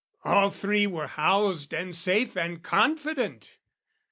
All 0.23 0.49
three 0.49 0.87
were 0.87 1.05
housed 1.05 1.73
and 1.75 1.95
safe 1.95 2.35
and 2.35 2.63
confident. 2.63 3.59